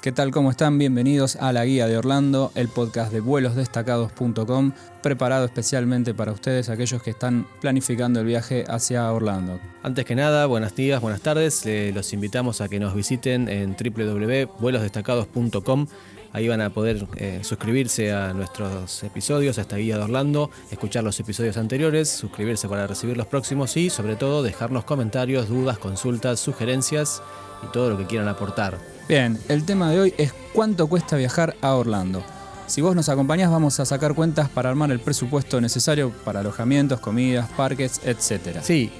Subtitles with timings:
[0.00, 0.30] ¿Qué tal?
[0.30, 0.78] ¿Cómo están?
[0.78, 4.70] Bienvenidos a la Guía de Orlando, el podcast de vuelosdestacados.com,
[5.02, 9.58] preparado especialmente para ustedes, aquellos que están planificando el viaje hacia Orlando.
[9.82, 11.66] Antes que nada, buenos días, buenas tardes.
[11.66, 15.88] Eh, los invitamos a que nos visiten en www.vuelosdestacados.com.
[16.32, 21.02] Ahí van a poder eh, suscribirse a nuestros episodios, a esta guía de Orlando, escuchar
[21.02, 26.38] los episodios anteriores, suscribirse para recibir los próximos y sobre todo dejarnos comentarios, dudas, consultas,
[26.38, 27.20] sugerencias
[27.64, 28.78] y todo lo que quieran aportar.
[29.08, 32.22] Bien, el tema de hoy es cuánto cuesta viajar a Orlando.
[32.66, 37.00] Si vos nos acompañás vamos a sacar cuentas para armar el presupuesto necesario para alojamientos,
[37.00, 38.58] comidas, parques, etc.
[38.60, 38.92] Sí,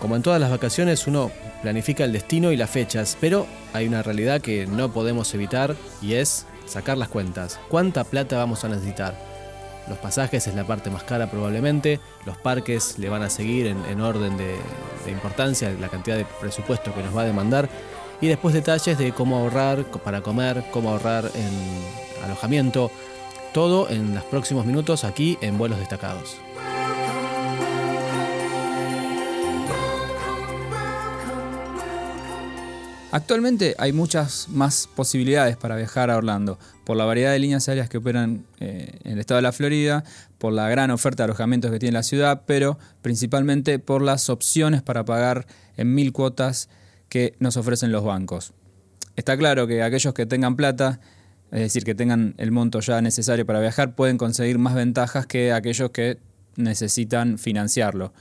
[0.00, 1.30] como en todas las vacaciones uno
[1.62, 6.14] planifica el destino y las fechas, pero hay una realidad que no podemos evitar y
[6.14, 7.60] es sacar las cuentas.
[7.68, 9.14] ¿Cuánta plata vamos a necesitar?
[9.88, 14.00] Los pasajes es la parte más cara probablemente, los parques le van a seguir en,
[14.00, 14.56] orden de,
[15.04, 17.68] de importancia, la cantidad de presupuesto que nos va a demandar
[18.20, 22.90] y después detalles de cómo ahorrar para comer, cómo ahorrar en alojamiento,
[23.52, 26.36] todo en los próximos minutos aquí en Vuelos Destacados.
[33.12, 37.88] Actualmente hay muchas más posibilidades para viajar a Orlando, por la variedad de líneas aéreas
[37.88, 40.04] que operan eh, en el estado de la Florida,
[40.36, 44.82] por la gran oferta de alojamientos que tiene la ciudad, pero principalmente por las opciones
[44.82, 45.46] para pagar
[45.78, 46.68] en mil cuotas
[47.08, 48.52] que nos ofrecen los bancos.
[49.16, 51.00] Está claro que aquellos que tengan plata,
[51.50, 55.52] es decir, que tengan el monto ya necesario para viajar, pueden conseguir más ventajas que
[55.52, 56.18] aquellos que
[56.56, 58.12] necesitan financiarlo.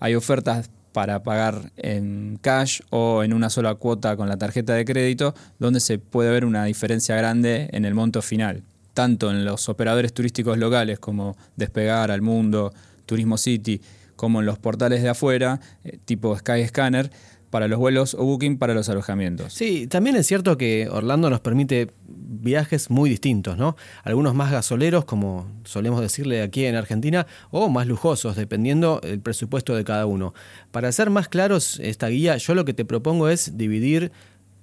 [0.00, 4.84] Hay ofertas para pagar en cash o en una sola cuota con la tarjeta de
[4.84, 9.68] crédito, donde se puede ver una diferencia grande en el monto final, tanto en los
[9.68, 12.72] operadores turísticos locales como Despegar al Mundo,
[13.06, 13.80] Turismo City,
[14.16, 17.10] como en los portales de afuera, eh, tipo Skyscanner,
[17.50, 19.52] para los vuelos o booking para los alojamientos.
[19.52, 23.76] Sí, también es cierto que Orlando nos permite viajes muy distintos, ¿no?
[24.04, 29.74] Algunos más gasoleros, como solemos decirle aquí en Argentina, o más lujosos, dependiendo el presupuesto
[29.74, 30.32] de cada uno.
[30.70, 34.12] Para ser más claros esta guía, yo lo que te propongo es dividir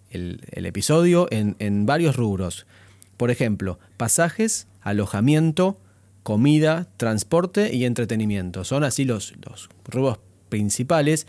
[0.09, 2.65] el, episodio en, varios rubros.
[3.17, 5.79] Por ejemplo, pasajes, alojamiento,
[6.23, 8.63] comida, transporte y entretenimiento.
[8.63, 10.19] Son así los, los rubros
[10.49, 11.27] principales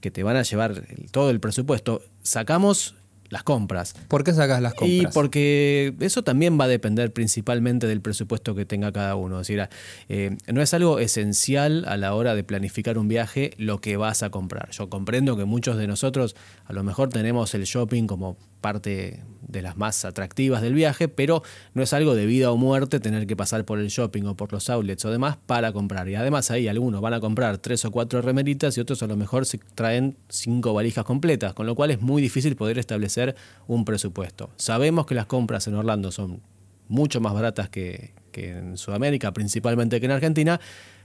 [0.00, 2.94] que te van a llevar todo el presupuesto, sacamos
[3.30, 3.94] las compras.
[4.08, 5.12] ¿Por qué sacas las compras?
[5.12, 9.40] Y porque eso también va a depender principalmente del presupuesto que tenga cada uno.
[9.40, 9.68] Es decir,
[10.08, 14.22] eh, no es algo esencial a la hora de planificar un viaje lo que vas
[14.22, 14.70] a comprar.
[14.72, 16.34] Yo comprendo que muchos de nosotros
[16.64, 21.42] a lo mejor tenemos el shopping como parte de las más atractivas del viaje, pero
[21.74, 24.52] no es algo de vida o muerte tener que pasar por el shopping o por
[24.52, 26.08] los outlets o demás para comprar.
[26.08, 29.16] Y además ahí algunos van a comprar tres o cuatro remeritas y otros a lo
[29.16, 33.34] mejor se traen cinco valijas completas, con lo cual es muy difícil poder establecer
[33.66, 34.50] un presupuesto.
[34.56, 36.40] Sabemos que las compras en Orlando son
[36.88, 40.60] mucho más baratas que, que en Sudamérica, principalmente que en Argentina,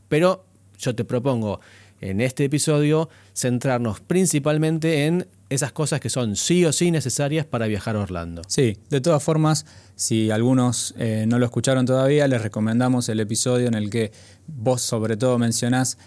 [0.07, 0.45] pero
[0.77, 1.59] yo te propongo
[2.01, 7.67] en este episodio centrarnos principalmente en esas cosas que son sí o sí necesarias para
[7.67, 8.41] viajar a Orlando.
[8.47, 13.67] Sí, de todas formas, si algunos eh, no lo escucharon todavía, les recomendamos el episodio
[13.67, 14.11] en el que
[14.47, 15.97] vos sobre todo mencionás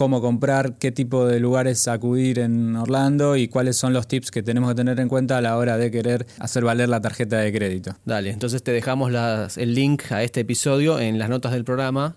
[0.00, 4.42] cómo comprar, qué tipo de lugares acudir en Orlando y cuáles son los tips que
[4.42, 7.52] tenemos que tener en cuenta a la hora de querer hacer valer la tarjeta de
[7.52, 7.94] crédito.
[8.06, 9.12] Dale, entonces te dejamos
[9.58, 12.16] el link a este episodio en las notas del programa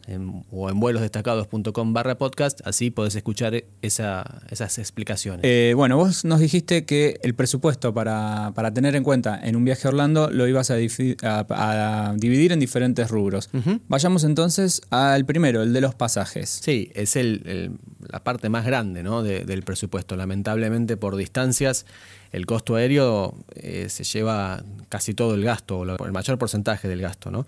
[0.50, 5.42] o en vuelosdestacados.com barra podcast, así podés escuchar esas explicaciones.
[5.44, 9.90] Eh, bueno, vos nos dijiste que el presupuesto para, tener en cuenta en un viaje
[9.90, 13.50] a Orlando lo ibas a, dividir en diferentes rubros.
[13.90, 16.62] Vayamos entonces al primero, el de los pasajes.
[16.64, 17.73] Sí, es el
[18.08, 20.16] la parte más grande del presupuesto.
[20.16, 21.86] Lamentablemente por distancias
[22.32, 27.32] el costo aéreo eh, se lleva casi todo el gasto, el mayor porcentaje del gasto.
[27.32, 27.48] ¿no?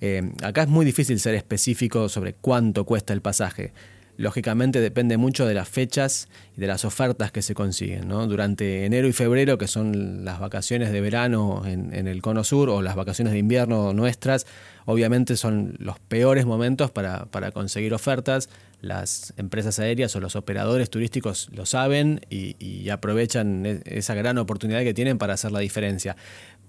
[0.00, 3.72] Eh, acá es muy difícil ser específico sobre cuánto cuesta el pasaje.
[4.16, 8.08] Lógicamente depende mucho de las fechas y de las ofertas que se consiguen.
[8.08, 12.70] Durante enero y febrero, que son las vacaciones de verano en, en, el cono sur
[12.70, 14.46] o las vacaciones de invierno nuestras,
[14.84, 18.48] obviamente son los peores momentos para, para conseguir ofertas
[18.84, 24.82] las empresas aéreas o los operadores turísticos lo saben y, aprovechan e, esa gran oportunidad
[24.82, 26.16] que tienen para hacer la diferencia.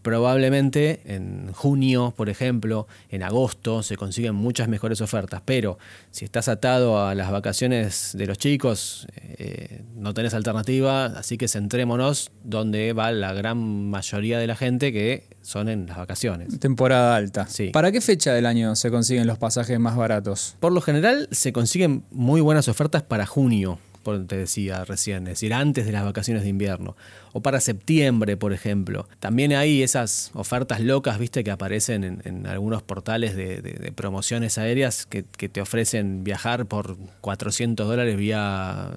[0.06, 5.80] Probablemente en junio, por ejemplo, en agosto se consiguen muchas mejores ofertas, pero
[6.12, 11.48] si estás atado a las vacaciones de los chicos, eh, no tenés alternativa, así que
[11.48, 16.60] centrémonos donde va la gran mayoría de la gente que son en las vacaciones.
[16.60, 17.48] Temporada alta.
[17.48, 17.70] Sí.
[17.70, 20.56] ¿Para qué fecha del año se consiguen los pasajes más baratos?
[20.60, 25.34] Por lo general se consiguen muy buenas ofertas para junio por, te decía recién, es
[25.34, 26.96] decir, antes de las vacaciones de invierno,
[27.34, 29.10] o para septiembre, por ejemplo.
[29.20, 35.26] También hay esas ofertas locas, viste, que aparecen en, algunos portales de, promociones aéreas que,
[35.26, 38.92] que, te ofrecen viajar por 400 dólares vía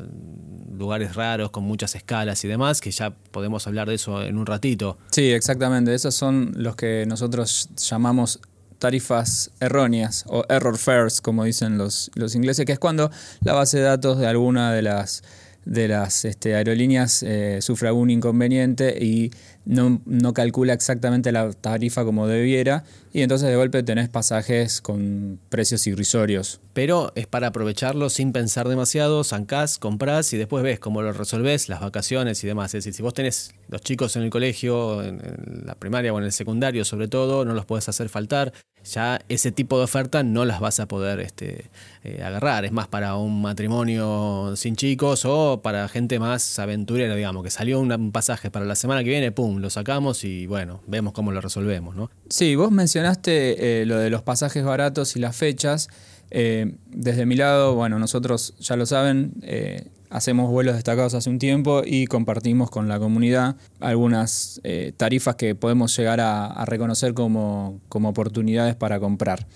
[0.79, 4.47] lugares raros, con muchas escalas y demás, que ya podemos hablar de eso en un
[4.47, 4.99] ratito.
[5.11, 8.41] Sí, exactamente, esos son los que nosotros llamamos
[8.79, 13.11] tarifas erróneas o error fares, como dicen los, los ingleses, que es cuando
[13.43, 15.23] la base de datos de alguna de las
[15.65, 19.31] de las este, aerolíneas eh, sufre algún inconveniente y
[19.69, 25.39] no, no, calcula exactamente la tarifa como debiera y entonces de golpe tenés pasajes con
[25.51, 26.63] precios irrisorios.
[26.73, 31.69] Pero es para aprovecharlo sin pensar demasiado, zancás, comprás y después ves cómo lo resolvés,
[31.69, 32.75] las vacaciones y demás.
[32.75, 35.21] Es decir, si vos tenés los chicos en el colegio, en,
[35.67, 39.53] la primaria o en el secundario sobre todo, no los podés hacer faltar, ya ese
[39.53, 41.71] tipo de oferta no las vas a poder este,
[42.05, 42.65] eh, agarrar.
[42.65, 47.81] Es más para un matrimonio sin chicos o para gente más aventurera, digamos, que salió
[47.81, 51.41] un pasaje para la semana que viene, pum, lo sacamos y bueno, vemos cómo lo
[51.41, 52.11] resolvemos, ¿no?
[52.29, 55.89] Sí, vos mencionaste eh, lo de los pasajes baratos y las fechas.
[56.31, 59.33] Eh, desde mi lado, bueno, nosotros ya lo saben,
[60.11, 64.61] hacemos vuelos destacados hace un tiempo y compartimos con la comunidad algunas
[64.97, 69.47] tarifas que podemos llegar a, reconocer como, como oportunidades para comprar.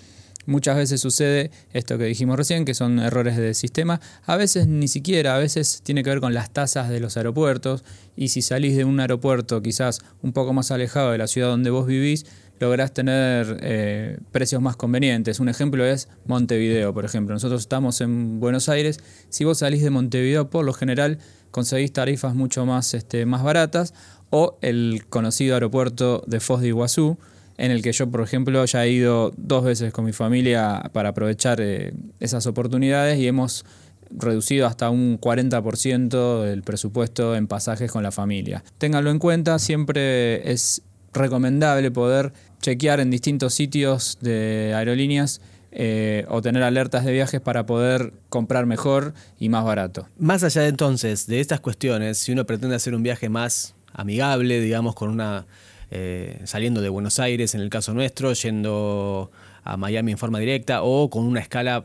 [0.44, 4.00] Muchas veces sucede esto que dijimos recién, que son errores de sistema.
[4.24, 7.84] A veces ni siquiera, a veces tiene que ver con las tasas de los aeropuertos.
[8.16, 11.70] Y si salís de un aeropuerto quizás un poco más alejado de la ciudad donde
[11.70, 12.26] vos vivís,
[12.62, 15.40] lográs tener eh, precios más convenientes.
[15.40, 17.34] Un ejemplo es Montevideo, por ejemplo.
[17.34, 19.00] Nosotros estamos en Buenos Aires.
[19.30, 21.18] Si vos salís de Montevideo, por lo general
[21.50, 23.94] conseguís tarifas mucho más, este, más baratas.
[24.30, 27.18] O el conocido aeropuerto de Foz de Iguazú,
[27.58, 31.10] en el que yo, por ejemplo, ya he ido dos veces con mi familia para
[31.10, 33.66] aprovechar eh, esas oportunidades y hemos
[34.08, 38.62] reducido hasta un 40% del presupuesto en pasajes con la familia.
[38.78, 40.82] Ténganlo en cuenta, siempre es
[41.12, 45.40] recomendable poder chequear en distintos sitios de aerolíneas
[45.72, 50.06] eh, o tener alertas de viajes para poder comprar mejor y más barato.
[50.18, 54.60] Más allá de entonces de estas cuestiones, si uno pretende hacer un viaje más amigable,
[54.60, 55.46] digamos, con una
[55.90, 59.30] eh, saliendo de Buenos Aires, en el caso nuestro, yendo
[59.64, 61.84] a Miami en forma directa o con una escala,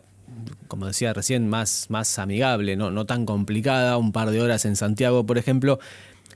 [0.68, 4.76] como decía recién, más, más amigable, no, no tan complicada, un par de horas en
[4.76, 5.80] Santiago, por ejemplo,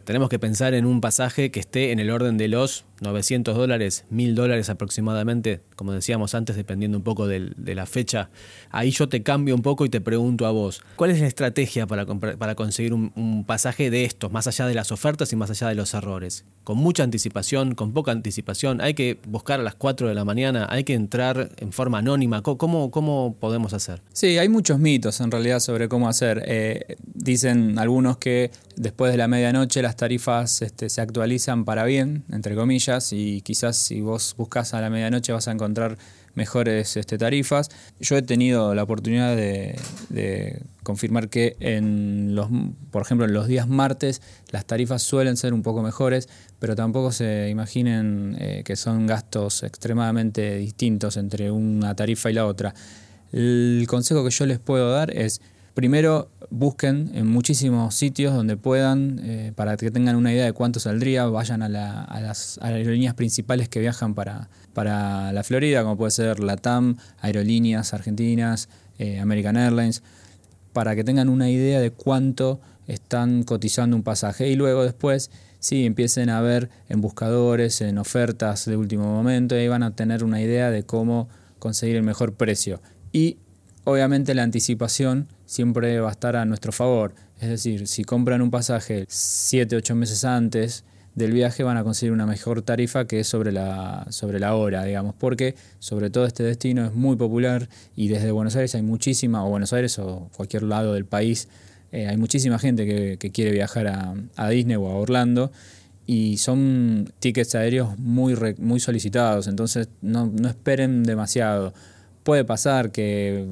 [0.03, 4.05] tenemos que pensar en un pasaje que esté en el orden de los 900 dólares,
[4.09, 8.29] 1000 dólares aproximadamente, como decíamos antes, dependiendo un poco de la fecha.
[8.69, 11.87] Ahí yo te cambio un poco y te pregunto a vos, ¿cuál es la estrategia
[11.87, 15.69] para, para conseguir un, pasaje de estos, más allá de las ofertas y más allá
[15.69, 16.45] de los errores?
[16.63, 20.67] Con mucha anticipación, con poca anticipación, hay que buscar a las 4 de la mañana,
[20.69, 24.03] hay que entrar en forma anónima, ¿cómo, cómo podemos hacer?
[24.13, 26.43] Sí, hay muchos mitos en realidad sobre cómo hacer.
[26.45, 32.23] Eh, dicen algunos que después de la medianoche las tarifas este, se actualizan para bien,
[32.31, 35.70] entre comillas, y quizás si vos buscas a la medianoche vas a encontrar
[36.33, 37.69] mejores este, tarifas.
[37.99, 42.47] Yo he tenido la oportunidad de, confirmar que en los,
[42.89, 44.21] por ejemplo, en los días martes
[44.51, 46.27] las tarifas suelen ser un poco mejores,
[46.59, 52.45] pero tampoco se imaginen eh, que son gastos extremadamente distintos entre una tarifa y la
[52.45, 52.73] otra.
[53.31, 55.41] El consejo que yo les puedo dar es
[55.73, 60.81] Primero, busquen en muchísimos sitios donde puedan, eh, para que tengan una idea de cuánto
[60.81, 66.41] saldría, vayan a, las aerolíneas principales que viajan para, para, la Florida, como puede ser
[66.41, 68.67] LATAM, Aerolíneas Argentinas,
[68.99, 70.03] eh, American Airlines,
[70.73, 74.49] para que tengan una idea de cuánto están cotizando un pasaje.
[74.49, 79.59] Y luego después, sí, empiecen a ver en buscadores, en ofertas de último momento, y
[79.59, 82.81] ahí van a tener una idea de cómo conseguir el mejor precio.
[83.13, 83.37] Y
[83.83, 87.13] obviamente la anticipación siempre va a estar a nuestro favor.
[87.39, 90.83] Es decir, si compran un pasaje 7, 8 meses antes
[91.15, 94.83] del viaje van a conseguir una mejor tarifa que es sobre la, sobre la hora,
[94.85, 99.43] digamos, porque sobre todo este destino es muy popular y desde Buenos Aires hay muchísima,
[99.45, 101.49] o Buenos Aires o cualquier lado del país,
[101.91, 102.85] eh, hay muchísima gente
[103.17, 105.51] que, quiere viajar a, Disney o a Orlando
[106.07, 111.73] y son tickets aéreos muy, muy solicitados, entonces no, no esperen demasiado
[112.23, 113.47] puede pasar que,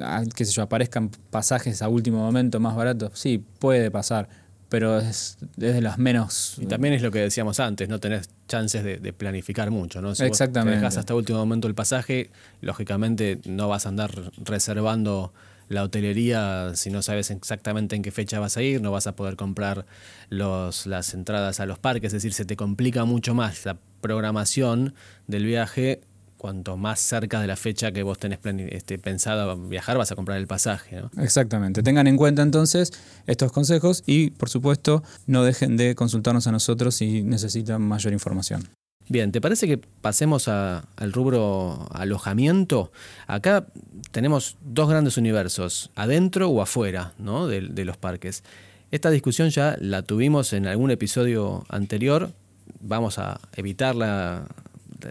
[0.00, 3.12] ah, qué sé yo, aparezcan pasajes a último momento más baratos.
[3.14, 4.28] Sí, puede pasar,
[4.68, 6.56] pero es, de las menos.
[6.60, 10.14] Y también es lo que decíamos antes, no tenés chances de, planificar mucho, ¿no?
[10.14, 10.76] Si Exactamente.
[10.76, 15.32] dejas hasta último momento el pasaje, lógicamente no vas a andar reservando
[15.68, 19.16] la hotelería si no sabes exactamente en qué fecha vas a ir, no vas a
[19.16, 19.84] poder comprar
[20.28, 24.94] los, las entradas a los parques, es decir, se te complica mucho más la programación
[25.26, 26.00] del viaje
[26.36, 28.40] cuanto más cerca de la fecha que vos tenés
[28.70, 31.02] este, pensado viajar, vas a comprar el pasaje.
[31.18, 31.82] Exactamente.
[31.82, 32.92] Tengan en cuenta entonces
[33.26, 38.68] estos consejos y, por supuesto, no dejen de consultarnos a nosotros si necesitan mayor información.
[39.08, 42.90] Bien, ¿te parece que pasemos al rubro alojamiento?
[43.28, 43.66] Acá
[44.10, 47.46] tenemos dos grandes universos, adentro o afuera ¿no?
[47.46, 48.42] de, de los parques.
[48.90, 52.32] Esta discusión ya la tuvimos en algún episodio anterior,
[52.80, 53.94] vamos a evitar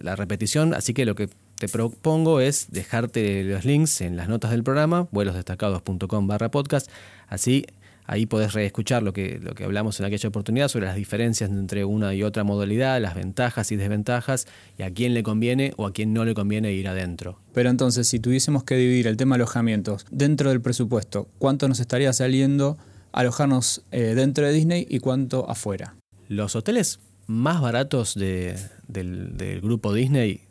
[0.02, 4.52] la, repetición, así que lo que te propongo es dejarte los links en las notas
[4.52, 6.90] del programa, vuelosdestacados.com barra podcast,
[7.28, 7.66] así
[8.08, 11.86] ahí podés reescuchar lo que, lo que hablamos en aquella oportunidad sobre las diferencias entre
[11.86, 15.94] una y otra modalidad, las ventajas y desventajas, y a quién le conviene o a
[15.94, 17.40] quién no le conviene ir adentro.
[17.54, 22.14] Pero entonces, si tuviésemos que dividir el tema alojamientos dentro del presupuesto, ¿cuánto nos estaría
[22.14, 22.78] saliendo
[23.12, 25.96] alojarnos eh, dentro de Disney y cuánto afuera?
[26.28, 30.42] Los hoteles más baratos del, grupo Disney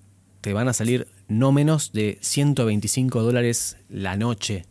[0.40, 4.66] te van a salir no menos de 125 dólares la noche.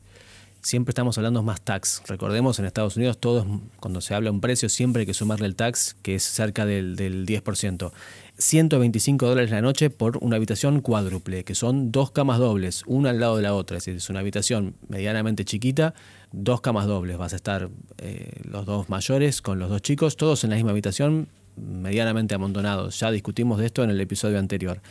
[0.61, 2.01] Siempre estamos hablando más tax.
[2.07, 3.45] Recordemos, en Estados Unidos, todos,
[3.81, 6.95] cuando se habla un precio, siempre hay que sumarle el tax, que es cerca del,
[6.95, 7.91] del 10%.
[8.37, 13.19] 125 dólares la noche por una habitación cuádruple, que son dos camas dobles, una al
[13.19, 13.77] lado de la otra.
[13.77, 15.95] Es decir, es una habitación medianamente chiquita,
[16.31, 17.17] dos camas dobles.
[17.17, 20.71] Vas a estar eh, los dos mayores con los dos chicos, todos en la misma
[20.71, 22.99] habitación, medianamente amontonados.
[22.99, 24.81] Ya discutimos de esto en el episodio anterior.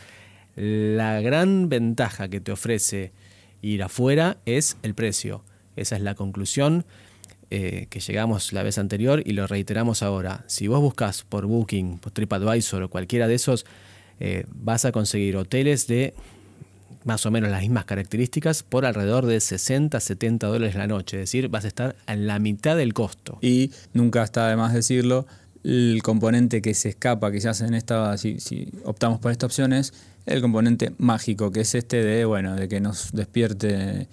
[0.55, 3.11] La gran ventaja que te ofrece
[3.61, 5.43] ir afuera es el precio.
[5.75, 6.85] Esa es la conclusión
[7.49, 10.43] eh, que llegamos la vez anterior y lo reiteramos ahora.
[10.47, 13.65] Si vos buscas por Booking, por TripAdvisor o cualquiera de esos,
[14.19, 16.13] eh, vas a conseguir hoteles de
[17.03, 21.17] más o menos las mismas características por alrededor de 60, 70 dólares la noche.
[21.17, 23.37] Es decir, vas a estar en la mitad del costo.
[23.41, 25.27] Y nunca está de más decirlo,
[25.63, 29.93] el componente que se escapa quizás en esta, si, si optamos por esta opción es
[30.25, 34.07] el componente mágico, que es este de, bueno, de que nos despierte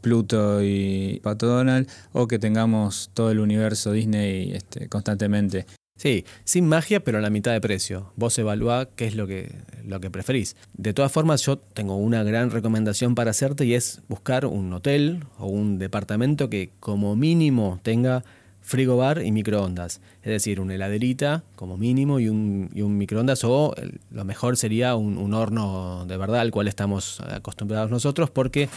[0.00, 5.66] Pluto y Pato Donald, o que tengamos todo el universo Disney este, constantemente.
[5.96, 8.12] Sí, sin magia, pero a la mitad de precio.
[8.16, 9.54] Vos evaluá qué es lo que,
[9.84, 10.56] lo que preferís.
[10.72, 15.24] De todas formas, yo tengo una gran recomendación para hacerte y es buscar un hotel
[15.38, 18.24] o un departamento que como mínimo tenga
[18.70, 20.00] frigobar y microondas.
[20.22, 23.74] Es decir, una heladerita como mínimo y un, y un microondas o
[24.10, 28.68] lo mejor sería un, horno de verdad al cual estamos acostumbrados nosotros porque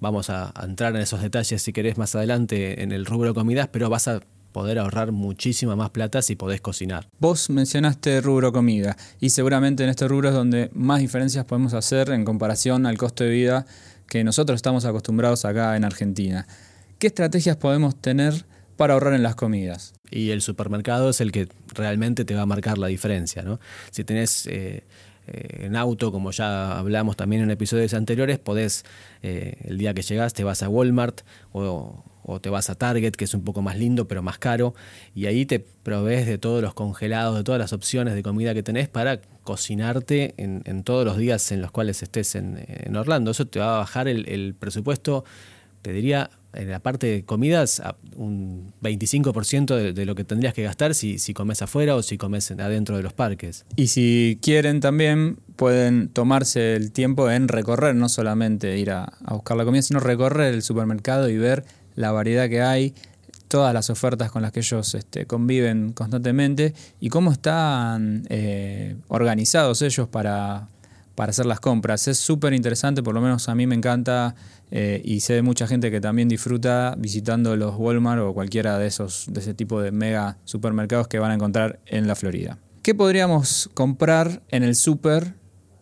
[0.00, 3.68] vamos a, entrar en esos detalles si querés más adelante en el rubro de comidas,
[3.70, 4.20] pero vas a
[4.52, 7.06] poder ahorrar muchísima más plata si podés cocinar.
[7.18, 12.10] Vos mencionaste rubro comida y seguramente en este rubro es donde más diferencias podemos hacer
[12.10, 13.66] en comparación al costo de vida
[14.08, 16.46] que nosotros estamos acostumbrados acá en Argentina.
[16.98, 18.46] ¿Qué estrategias podemos tener
[18.76, 19.94] para ahorrar en las comidas.
[20.10, 23.42] Y el supermercado es el que realmente te va a marcar la diferencia.
[23.42, 23.60] ¿no?
[23.90, 24.84] Si tenés eh,
[25.26, 28.84] eh, en auto, como ya hablamos también en episodios anteriores, podés,
[29.22, 32.04] eh, el día que llegás, te vas a Walmart o,
[32.40, 34.74] te vas a Target, que es un poco más lindo pero más caro,
[35.14, 38.62] y ahí te provees de todos los congelados, de todas las opciones de comida que
[38.62, 43.30] tenés para cocinarte en, todos los días en los cuales estés en, Orlando.
[43.30, 45.24] Eso te va a bajar el, el presupuesto,
[45.82, 47.82] te diría en la parte de comidas
[48.16, 52.50] un 25% de, lo que tendrías que gastar si, si comes afuera o si comes
[52.50, 53.64] adentro de los parques.
[53.76, 59.56] Y si quieren también pueden tomarse el tiempo en recorrer, no solamente ir a, buscar
[59.56, 62.94] la comida, sino recorrer el supermercado y ver la variedad que hay,
[63.48, 69.80] todas las ofertas con las que ellos este, conviven constantemente y cómo están eh, organizados
[69.82, 70.68] ellos para,
[71.14, 72.08] para hacer las compras.
[72.08, 74.34] Es súper interesante, por lo menos a mí me encanta
[74.70, 78.86] eh, y sé de mucha gente que también disfruta visitando los Walmart o cualquiera de
[78.86, 82.58] esos de ese tipo de mega supermercados que van a encontrar en la Florida.
[82.82, 85.34] ¿Qué podríamos comprar en el super,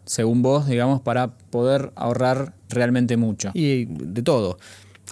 [0.05, 3.51] según vos, digamos, para poder ahorrar realmente mucho?
[3.55, 4.59] Y de todo.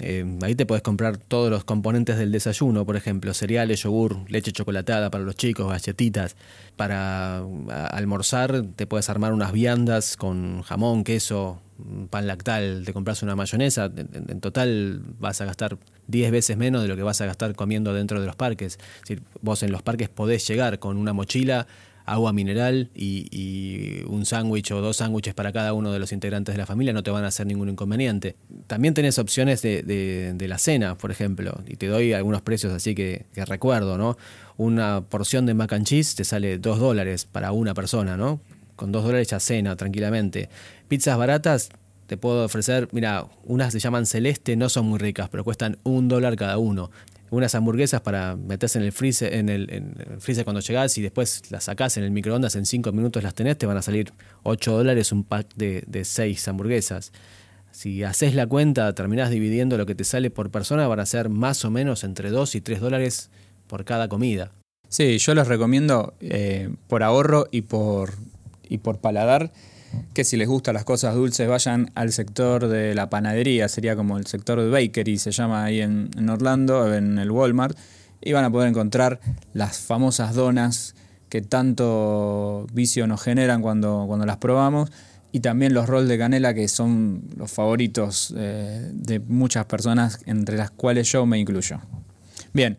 [0.00, 4.52] Eh, ahí te puedes comprar todos los componentes del desayuno, por ejemplo, cereales, yogur, leche
[4.52, 6.36] chocolatada para los chicos, galletitas.
[6.76, 7.38] Para
[7.90, 11.60] almorzar te puedes armar unas viandas con jamón, queso,
[12.10, 13.90] pan lactal, te compras una mayonesa.
[13.96, 15.78] En, total vas a gastar
[16.08, 18.78] 10 veces menos de lo que vas a gastar comiendo dentro de los parques.
[19.40, 21.66] vos en los parques podés llegar con una mochila
[22.04, 26.58] agua mineral y, un sándwich o dos sándwiches para cada uno de los integrantes de
[26.58, 28.36] la familia, no te van a hacer ningún inconveniente.
[28.66, 33.26] También tenés opciones de, la cena, por ejemplo, y te doy algunos precios así que,
[33.46, 34.16] recuerdo, ¿no?
[34.56, 38.40] Una porción de mac and cheese te sale dos dólares para una persona, ¿no?
[38.76, 40.48] Con dos dólares ya cena tranquilamente.
[40.88, 41.70] Pizzas baratas
[42.06, 46.08] te puedo ofrecer, mira, unas se llaman celeste, no son muy ricas, pero cuestan un
[46.08, 46.90] dólar cada uno
[47.30, 51.64] unas hamburguesas para meterse en el freezer, en el, freezer cuando llegás y después las
[51.64, 55.12] sacás en el microondas, en 5 minutos las tenés, te van a salir 8 dólares
[55.12, 57.12] un pack de, de 6 hamburguesas.
[57.70, 61.28] Si haces la cuenta, terminás dividiendo lo que te sale por persona, van a ser
[61.28, 63.30] más o menos entre 2 y 3 dólares
[63.68, 64.50] por cada comida.
[64.88, 68.14] Sí, yo les recomiendo eh, por ahorro y por,
[68.68, 69.52] y por paladar
[70.14, 74.18] que si les gustan las cosas dulces vayan al sector de la panadería, sería como
[74.18, 77.76] el sector de bakery, se llama ahí en, Orlando, en el Walmart,
[78.20, 79.20] y van a poder encontrar
[79.54, 80.94] las famosas donas
[81.28, 84.90] que tanto vicio nos generan cuando, cuando las probamos
[85.32, 90.56] y también los rolls de canela que son los favoritos eh, de muchas personas, entre
[90.56, 91.80] las cuales yo me incluyo.
[92.52, 92.78] Bien,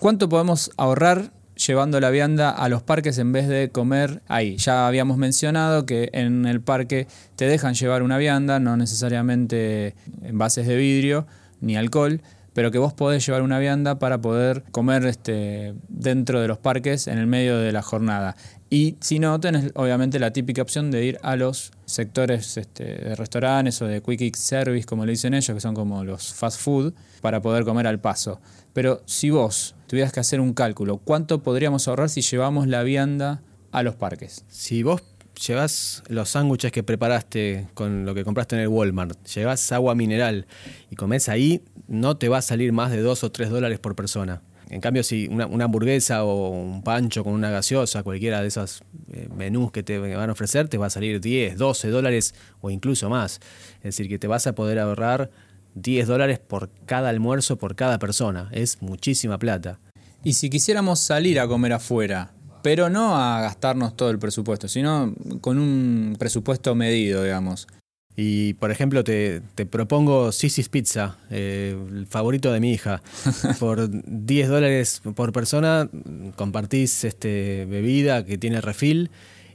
[0.00, 4.56] ¿cuánto podemos ahorrar llevando la vianda a los parques en vez de comer ahí?
[4.56, 7.06] Ya habíamos mencionado que en el parque
[7.36, 11.26] te dejan llevar una vianda, no necesariamente en bases de vidrio
[11.60, 12.20] ni alcohol,
[12.54, 17.06] pero que vos podés llevar una vianda para poder comer este, dentro de los parques
[17.06, 18.36] en el medio de la jornada.
[18.70, 23.14] Y si no, tenés obviamente la típica opción de ir a los sectores este, de
[23.14, 26.94] restaurantes o de quick service, como le dicen ellos, que son como los fast food,
[27.20, 28.40] para poder comer al paso.
[28.72, 33.42] Pero si vos tuvieras que hacer un cálculo, ¿cuánto podríamos ahorrar si llevamos la vianda
[33.72, 34.44] a los parques?
[34.48, 35.02] Si vos
[35.46, 40.46] llevas los sándwiches que preparaste con lo que compraste en el Walmart, llevas agua mineral
[40.90, 43.94] y comes ahí, no te va a salir más de 2 o 3 dólares por
[43.94, 44.42] persona.
[44.70, 48.82] En cambio, si una, hamburguesa o un pancho con una gaseosa, cualquiera de esos
[49.12, 52.70] eh, menús que te van a ofrecer, te va a salir 10, 12 dólares o
[52.70, 53.40] incluso más.
[53.76, 55.30] Es decir, que te vas a poder ahorrar
[55.74, 58.48] 10 dólares por cada almuerzo, por cada persona.
[58.52, 59.78] Es muchísima plata.
[60.24, 62.32] Y si quisiéramos salir a comer afuera,
[62.62, 67.66] pero no a gastarnos todo el presupuesto, sino con un presupuesto medido, digamos.
[68.14, 69.40] Y por ejemplo, te,
[69.70, 73.02] propongo Sisi's Pizza, eh, el favorito de mi hija.
[73.58, 75.88] Por 10 dólares por persona
[76.36, 79.10] compartís este, bebida que tiene refil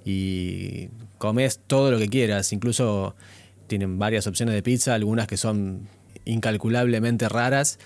[0.06, 2.52] y comes todo lo que quieras.
[2.52, 3.16] Incluso
[3.68, 5.88] tienen varias opciones de pizza, algunas que son
[6.26, 7.78] incalculablemente raras.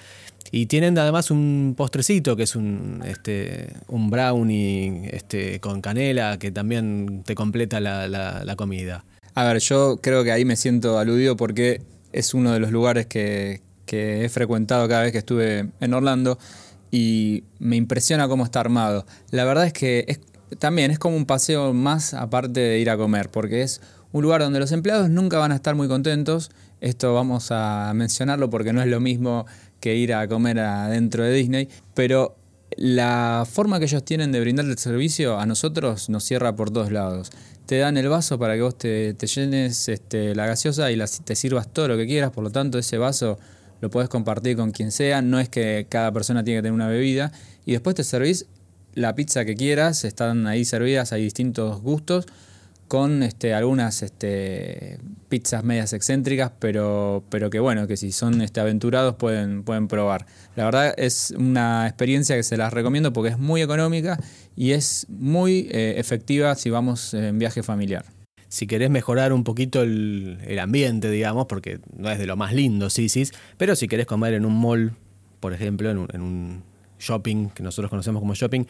[0.51, 6.51] Y tienen además un postrecito que es un, este, un brownie este, con canela que
[6.51, 9.03] también te completa la, la comida.
[9.33, 13.05] A ver, yo creo que ahí me siento aludido porque es uno de los lugares
[13.05, 13.61] que,
[13.93, 16.39] he frecuentado cada vez que estuve en Orlando
[16.91, 19.05] y me impresiona cómo está armado.
[19.31, 20.19] La verdad es que
[20.59, 23.81] también es como un paseo más aparte de ir a comer, porque es
[24.13, 26.51] un lugar donde los empleados nunca van a estar muy contentos.
[26.79, 29.45] Esto vamos a mencionarlo porque no es lo mismo
[29.81, 32.37] que ir a comer adentro de Disney, pero
[32.77, 36.91] la forma que ellos tienen de brindar el servicio a nosotros nos cierra por todos
[36.91, 37.31] lados
[37.71, 41.71] te dan el vaso para que vos te, llenes este, la gaseosa y te sirvas
[41.71, 43.39] todo lo que quieras, por lo tanto ese vaso
[43.79, 46.89] lo podés compartir con quien sea, no es que cada persona tiene que tener una
[46.89, 47.31] bebida,
[47.65, 48.45] y después te servís
[48.93, 52.25] la pizza que quieras, están ahí servidas, hay distintos gustos,
[52.91, 54.99] con este, algunas este,
[55.29, 60.25] pizzas medias excéntricas, pero, pero que bueno, que si son este, aventurados pueden, pueden probar.
[60.57, 64.19] La verdad es una experiencia que se las recomiendo porque es muy económica
[64.57, 68.03] y es muy eh, efectiva si vamos en viaje familiar.
[68.49, 72.89] Si querés mejorar un poquito el, ambiente, digamos, porque no es de lo más lindo,
[72.89, 73.23] sí, sí,
[73.55, 74.91] pero si querés comer en un mall,
[75.39, 76.63] por ejemplo, en un, en un
[76.99, 78.65] shopping, que nosotros conocemos como shopping,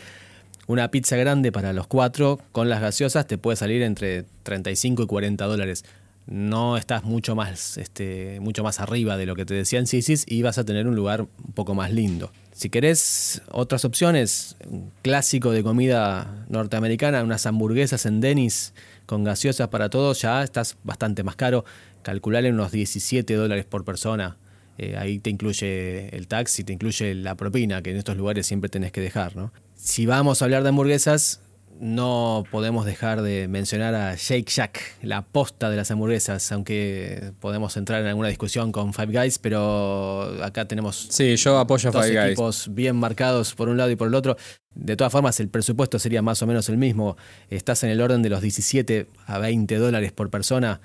[0.71, 5.05] una pizza grande para los cuatro con las gaseosas te puede salir entre 35 y
[5.05, 5.85] 40 dólares.
[6.27, 10.43] No estás mucho más, este, mucho más arriba de lo que te decían Sisis y
[10.43, 12.31] vas a tener un lugar un poco más lindo.
[12.53, 14.55] Si querés otras opciones,
[15.01, 18.73] clásico de comida norteamericana, unas hamburguesas en Dennis
[19.05, 21.65] con gaseosas para todos, ya estás bastante más caro.
[22.03, 24.37] Calcular en unos 17 dólares por persona.
[24.77, 28.69] Eh, ahí te incluye el taxi, te incluye la propina, que en estos lugares siempre
[28.69, 29.51] tenés que dejar, ¿no?
[29.83, 31.41] Si vamos a hablar de hamburguesas,
[31.79, 37.75] no podemos dejar de mencionar a Shake Shack, la posta de las hamburguesas, aunque podemos
[37.77, 42.27] entrar en alguna discusión con Five Guys, pero acá tenemos sí, yo apoyo dos Five
[42.27, 44.37] equipos bien marcados por un lado y por el otro.
[44.75, 47.17] De todas formas, el presupuesto sería más o menos el mismo.
[47.49, 50.79] Estás en el orden de los 17 a 20 dólares por persona.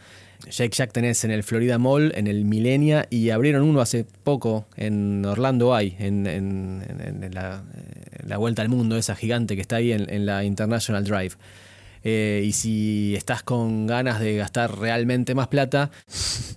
[0.51, 4.66] Shake Shack tenés en el Florida Mall, en el Millenia, y abrieron uno hace poco
[4.77, 6.83] en Orlando hay, en,
[7.33, 11.33] la, Vuelta al Mundo, esa gigante que está ahí en, la International Drive.
[12.05, 15.90] Eh, y si estás con ganas de gastar realmente más plata,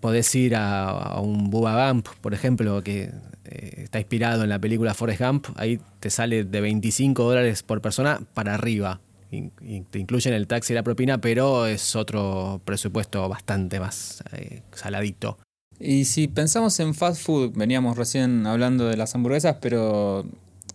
[0.02, 3.12] podés ir a, un Bubba Gump, por ejemplo, que
[3.50, 5.48] eh, está inspirado en la película Forrest Gump.
[5.56, 10.76] Ahí te sale de 25 dólares por persona para arriba te incluyen el taxi y
[10.76, 15.38] la propina, pero es otro presupuesto bastante más eh, saladito.
[15.80, 20.26] Y si pensamos en fast food, veníamos recién hablando de las hamburguesas, pero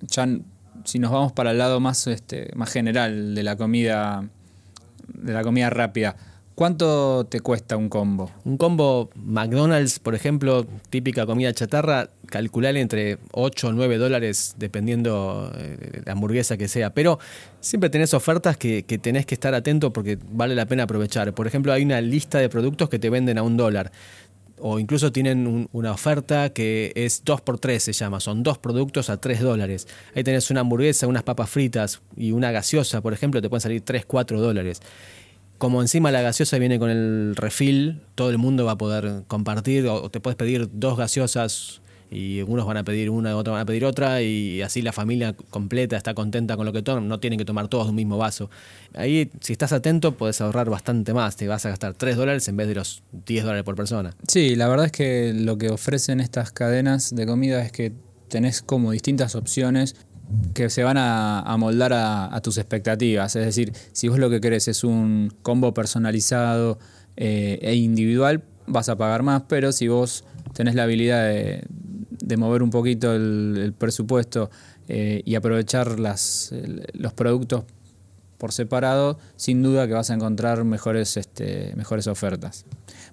[0.03, 0.29] ya
[0.85, 4.29] si nos vamos para el lado más, este, más general de la comida,
[5.09, 6.17] de la comida rápida,
[6.55, 8.31] ¿Cuánto te cuesta un combo?
[8.45, 15.51] Un combo McDonald's, por ejemplo, típica comida chatarra, calcular entre 8 o 9 dólares dependiendo
[15.51, 16.95] de eh, la hamburguesa que sea.
[16.95, 17.19] Pero
[17.59, 21.35] siempre tenés ofertas que, tenés que estar atento porque vale la pena aprovechar.
[21.35, 23.91] Por ejemplo, hay una lista de productos que te venden a un dólar.
[24.61, 28.21] O incluso tienen una oferta que es 2 por 3 se llama.
[28.21, 29.89] Son dos productos a 3 dólares.
[30.15, 33.81] Ahí tenés una hamburguesa, unas papas fritas y una gaseosa, por ejemplo, te pueden salir
[33.81, 34.81] 3, 4 dólares
[35.65, 39.87] como encima la gaseosa viene con el refil, todo el mundo va a poder compartir,
[39.87, 43.65] o te puedes pedir dos gaseosas y unos van a pedir una, otros van a
[43.65, 47.39] pedir otra, y así la familia completa está contenta con lo que toman, no tienen
[47.39, 48.51] que tomar todos un mismo vaso.
[48.93, 52.59] Ahí, si estás atento, puedes ahorrar bastante más, te vas a gastar 3 dólares en
[52.59, 54.15] vez de los 10 dólares por persona.
[54.29, 57.91] Sí, la verdad es que lo que ofrecen estas cadenas de comida es que
[58.29, 59.97] tenés como distintas opciones
[60.55, 63.37] que se van a, moldar a, tus expectativas.
[63.37, 66.79] Es decir, si vos lo que querés es un combo personalizado
[67.17, 72.63] eh, e individual, vas a pagar más, pero si vos tenés la habilidad de, mover
[72.63, 74.51] un poquito el, presupuesto
[74.89, 76.53] eh, y aprovechar las,
[76.93, 77.65] los productos
[78.39, 82.65] por separado, sin duda que vas a encontrar mejores, este, mejores ofertas.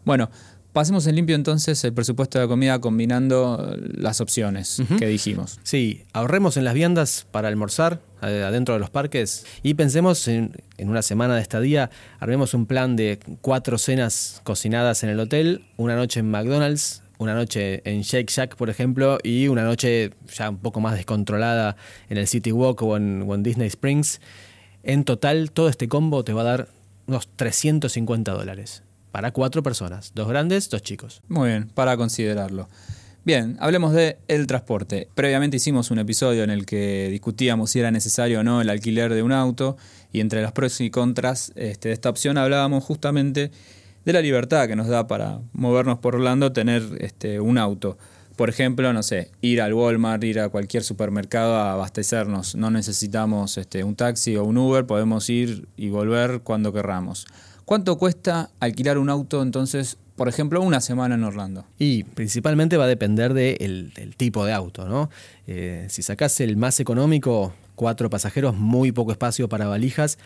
[0.03, 0.29] Bueno,
[0.73, 5.59] Pasemos en limpio entonces el presupuesto de comida combinando las opciones que dijimos.
[5.63, 11.01] Sí, ahorremos en las viandas para almorzar adentro de los parques y pensemos en, una
[11.01, 11.89] semana de estadía,
[12.21, 17.35] armemos un plan de cuatro cenas cocinadas en el hotel, una noche en McDonald's, una
[17.35, 21.75] noche en Shake Shack, por ejemplo, y una noche ya un poco más descontrolada
[22.09, 24.21] en el City Walk o en, o en Disney Springs.
[24.83, 26.67] En total, todo este combo te va a dar
[27.07, 31.21] unos 350 dólares para cuatro personas, dos grandes, dos chicos.
[31.27, 32.67] Muy bien, para considerarlo.
[33.23, 35.07] Bien, hablemos de el transporte.
[35.13, 39.13] Previamente hicimos un episodio en el que discutíamos si era necesario o no el alquiler
[39.13, 39.77] de un auto
[40.11, 43.51] y entre las pros y contras este, de esta opción hablábamos justamente
[44.05, 47.99] de la libertad que nos da para movernos por Orlando tener este, un auto.
[48.35, 52.55] Por ejemplo, no sé, ir al Walmart, ir a cualquier supermercado a abastecernos.
[52.55, 57.27] No necesitamos este, un taxi o un Uber, podemos ir y volver cuando querramos.
[57.65, 61.65] ¿Cuánto cuesta alquilar un auto entonces, por ejemplo, una semana en Orlando?
[61.79, 65.09] Y principalmente va a depender del tipo de auto, ¿no?
[65.47, 70.17] Eh, si sacás el más económico, cuatro pasajeros, muy poco espacio para valijas,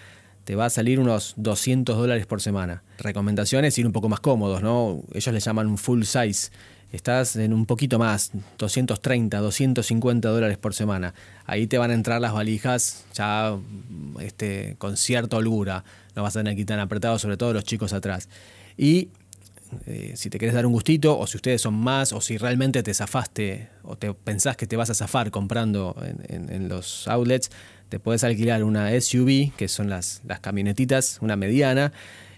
[0.46, 2.84] te va a salir unos 200 dólares por semana.
[3.00, 5.02] Recomendaciones ir un poco más cómodos, ¿no?
[5.12, 6.52] Ellos le llaman un full size.
[6.96, 11.14] Estás en un poquito más, 230, 250 dólares por semana.
[11.46, 13.58] Ahí te van a entrar las valijas ya
[14.22, 15.84] este, con cierta holgura
[16.16, 18.30] no vas a tener aquí tan apretado, sobre todo los chicos atrás.
[18.78, 19.10] Y
[19.86, 22.82] eh, si te querés dar un gustito, o si ustedes son más, o si realmente
[22.82, 25.96] te zafaste, o te pensás que te vas a zafar comprando
[26.28, 27.52] en, los outlets,
[27.90, 31.92] te puedes alquilar una SUV, que son las, las camionetitas, una mediana.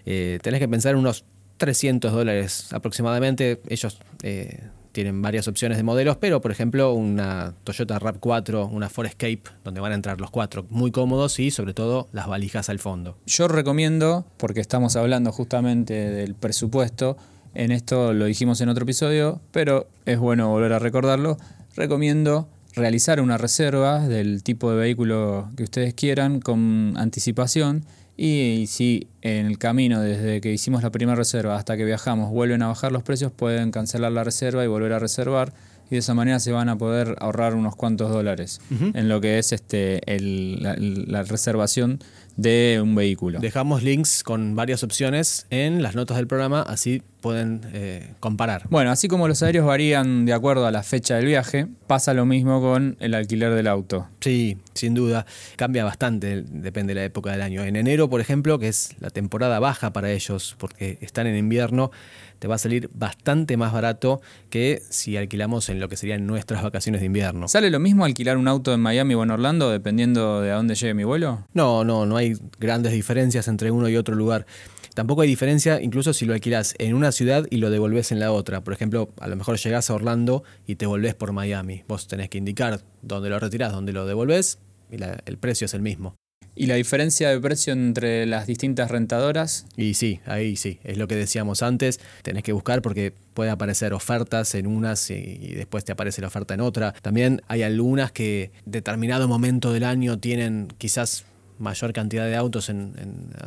[0.04, 1.24] Eh, tenés que pensar unos
[1.58, 3.60] 300 dólares aproximadamente.
[3.68, 4.60] Ellos eh,
[4.92, 9.80] tienen varias opciones de modelos, pero por ejemplo una Toyota RAV4, una Ford Escape, donde
[9.80, 13.16] van a entrar los cuatro muy cómodos y sobre todo las valijas al fondo.
[13.26, 17.16] Yo recomiendo, porque estamos hablando justamente del presupuesto,
[17.54, 21.38] en esto lo dijimos en otro episodio, pero es bueno volver a recordarlo,
[21.76, 27.84] recomiendo realizar una reserva del tipo de vehículo que ustedes quieran con anticipación
[28.20, 32.62] y si en el camino, desde que hicimos la primera reserva hasta que viajamos, vuelven
[32.62, 35.54] a bajar los precios, pueden cancelar la reserva y volver a reservar.
[35.86, 39.38] Y de esa manera se van a poder ahorrar unos cuantos dólares en lo que
[39.38, 42.00] es este la reservación
[42.36, 43.38] de un vehículo.
[43.38, 48.62] Dejamos links con varias opciones en las notas del programa, así pueden eh, comparar.
[48.70, 52.26] Bueno, así como los aéreos varían de acuerdo a la fecha del viaje, pasa lo
[52.26, 54.08] mismo con el alquiler del auto.
[54.20, 55.26] Sí, sin duda.
[55.56, 57.64] Cambia bastante, depende de la época del año.
[57.64, 61.90] En enero, por ejemplo, que es la temporada baja para ellos, porque están en invierno,
[62.38, 66.62] te va a salir bastante más barato que si alquilamos en lo que serían nuestras
[66.62, 67.48] vacaciones de invierno.
[67.48, 70.74] ¿Sale lo mismo alquilar un auto en Miami o en Orlando dependiendo de a dónde
[70.74, 71.46] llegue mi vuelo?
[71.52, 74.46] No, no, no hay grandes diferencias entre uno y otro lugar.
[74.94, 78.32] Tampoco hay diferencia incluso si lo alquilas en una ciudad y lo devolves en la
[78.32, 78.62] otra.
[78.62, 81.84] Por ejemplo, a lo mejor llegás a Orlando y te volvés por Miami.
[81.88, 84.58] Vos tenés que indicar dónde lo retirás, dónde lo devolvés
[84.90, 86.16] y el precio es el mismo.
[86.58, 89.66] ¿Y la diferencia de precio entre las distintas rentadoras?
[89.76, 93.94] Y sí, ahí sí, es lo que decíamos antes, tenés que buscar porque puede aparecer
[93.94, 96.94] ofertas en unas y, después te aparece la oferta en otra.
[97.00, 101.26] También hay algunas que determinado momento del año tienen quizás
[101.58, 102.94] mayor cantidad de autos en,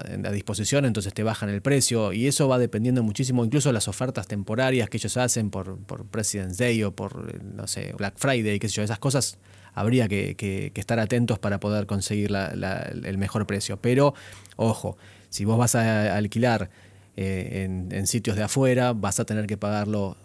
[0.10, 3.88] en, a disposición, entonces te bajan el precio y eso va dependiendo muchísimo, incluso las
[3.88, 8.60] ofertas temporarias que ellos hacen por, por President's Day o por, no sé, Black Friday,
[8.60, 9.38] qué sé yo, esas cosas
[9.74, 13.78] habría que, estar atentos para poder conseguir el mejor precio.
[13.78, 14.14] Pero,
[14.56, 14.98] ojo,
[15.30, 16.70] si vos vas a alquilar
[17.16, 20.18] eh, en, sitios de afuera, vas a tener que pagarlo,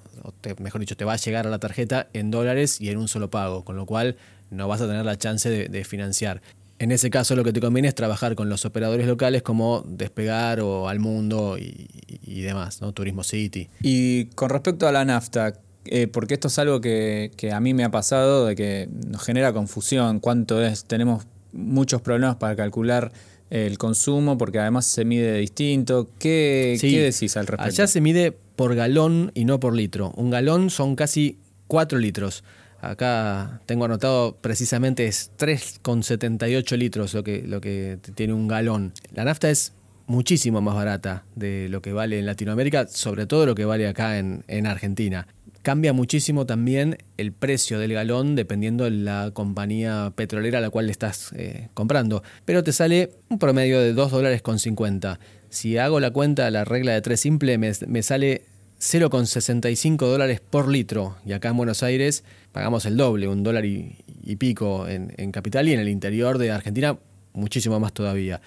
[0.59, 3.31] mejor dicho, te va a llegar a la tarjeta en dólares y en un solo
[3.31, 4.17] pago, con lo cual
[4.51, 6.43] no vas a tener la chance de, financiar.
[6.79, 10.61] En ese caso lo que te conviene es trabajar con los operadores locales como Despegar
[10.61, 12.93] o Al Mundo y, demás, ¿no?
[12.93, 13.69] Turismo City.
[13.83, 15.55] Y con respecto a la nafta,
[15.87, 19.23] eh, porque esto es algo que, que, a mí me ha pasado, de que nos
[19.23, 23.11] genera confusión, cuánto es, tenemos muchos problemas para calcular
[23.51, 26.09] el consumo, porque además se mide distinto.
[26.19, 27.65] ¿Qué, decís al respecto?
[27.65, 30.13] Allá se mide por galón y no por litro.
[30.17, 32.45] Un galón son casi 4 litros.
[32.91, 38.93] Acá tengo anotado precisamente es 3,78 litros lo que, lo que tiene un galón.
[39.15, 39.73] La nafta es
[40.07, 44.19] muchísimo más barata de lo que vale en Latinoamérica, sobre todo lo que vale acá
[44.19, 45.27] en, en Argentina.
[45.67, 50.89] Cambia muchísimo también el precio del galón dependiendo de la compañía petrolera a la cual
[50.89, 52.23] estás eh, comprando.
[52.45, 55.19] Pero te sale un promedio de 2 dólares con 50.
[55.49, 58.43] Si hago la cuenta, la regla de 3 simple, me, sale
[58.81, 61.17] 0,65 dólares por litro.
[61.25, 63.97] Y acá en Buenos Aires pagamos el doble, un dólar y,
[64.39, 66.99] pico en, en, capital y en el interior de Argentina
[67.33, 68.41] muchísimo más todavía.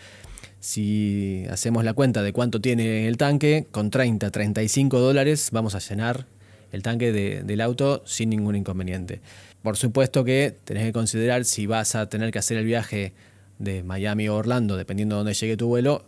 [0.60, 5.80] Si hacemos la cuenta de cuánto tiene el tanque, con 30, 35 dólares vamos a
[5.80, 6.26] llenar
[6.72, 9.22] el tanque del auto sin ningún inconveniente.
[9.64, 13.14] Por supuesto que tenés que considerar si vas a tener que hacer el viaje
[13.58, 16.06] de Miami o Orlando, dependiendo de dónde llegue tu vuelo,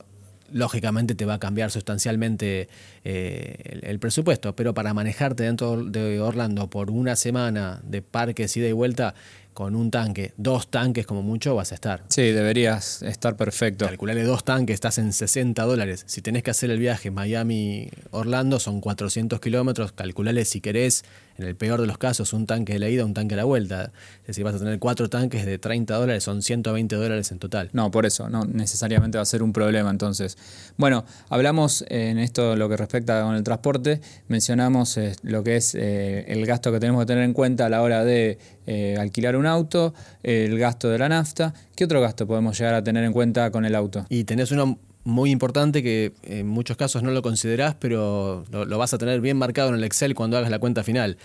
[0.53, 2.69] lógicamente te va a cambiar sustancialmente
[3.03, 8.67] eh, el, presupuesto, pero para manejarte dentro de Orlando por una semana de parques ida
[8.67, 9.13] y vuelta,
[9.53, 12.03] con un tanque, dos tanques como mucho, vas a estar.
[12.07, 13.85] Sí, deberías estar perfecto.
[13.85, 16.03] Calcularle dos tanques, estás en 60 dólares.
[16.07, 19.91] Si tenés que hacer el viaje Miami-Orlando, son 400 kilómetros.
[19.91, 21.03] Calculale si querés,
[21.37, 23.45] en el peor de los casos, un tanque de la ida, un tanque de la
[23.45, 23.91] vuelta.
[24.21, 27.69] Es decir, vas a tener cuatro tanques de 30 dólares, son 120 dólares en total.
[27.73, 30.37] No, por eso, no necesariamente va a ser un problema entonces.
[30.77, 35.75] Bueno, hablamos en esto lo que respecta con el transporte, mencionamos eh, lo que es
[35.75, 39.35] eh, el gasto que tenemos que tener en cuenta a la hora de eh, alquilar
[39.35, 41.53] un auto, el gasto de la nafta.
[41.75, 44.05] ¿Qué otro gasto podemos llegar a tener en cuenta con el auto?
[44.09, 48.93] Y tenés uno muy importante que en muchos casos no lo considerás, pero lo, vas
[48.93, 51.17] a tener bien marcado en el Excel cuando hagas la cuenta final.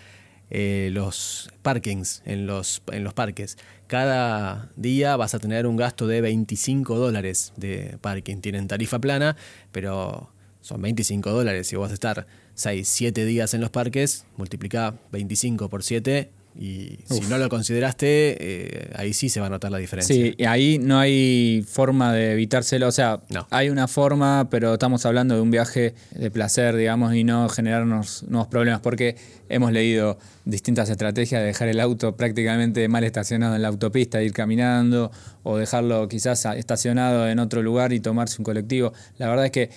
[0.48, 3.58] Eh, los parkings en los, en los parques.
[3.88, 8.36] Cada día vas a tener un gasto de 25 dólares de parking.
[8.36, 9.36] Tienen tarifa plana,
[9.72, 11.66] pero son 25 dólares.
[11.66, 16.98] Si vas a estar 6, 7 días en los parques, multiplica 25 por 7 y
[17.04, 18.06] si no lo consideraste,
[18.40, 20.14] eh, ahí sí se va a notar la diferencia.
[20.14, 22.88] Sí, y ahí no hay forma de evitárselo.
[22.88, 27.24] O sea, hay una forma, pero estamos hablando de un viaje de placer, digamos, y
[27.24, 29.16] no generarnos nuevos problemas, porque
[29.50, 34.32] hemos leído distintas estrategias de dejar el auto prácticamente mal estacionado en la autopista, ir
[34.32, 35.10] caminando,
[35.42, 38.94] o dejarlo quizás estacionado en otro lugar y tomarse un colectivo.
[39.18, 39.70] La verdad es que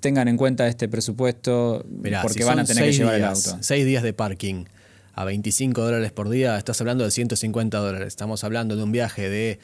[0.00, 1.86] tengan en cuenta este presupuesto
[2.22, 3.56] porque van a tener que llevar el auto.
[3.60, 4.64] Seis días de parking
[5.14, 8.08] a 25 dólares por día, estás hablando de 150 dólares.
[8.08, 9.58] Estamos hablando de un viaje de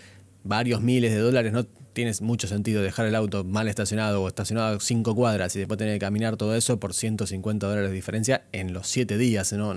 [0.45, 1.53] varios miles de dólares.
[1.53, 5.59] No tiene mucho sentido dejar el auto mal estacionado o estacionado a 5 cuadras y
[5.59, 9.53] después tener que caminar todo eso por 150 dólares de diferencia en los 7 días.
[9.53, 9.75] No,